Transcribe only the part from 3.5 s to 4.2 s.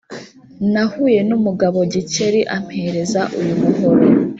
muhoro